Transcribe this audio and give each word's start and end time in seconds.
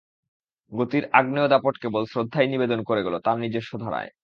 গতির 0.71 1.03
আগ্নেয় 1.11 1.47
দাপট 1.47 1.75
কেবল 1.77 2.03
শ্রদ্ধাই 2.05 2.47
নিবেদন 2.47 2.79
করে 2.83 3.01
গেল, 3.03 3.15
তার 3.19 3.37
নিজস্ব 3.39 3.71
ধারায়। 3.77 4.11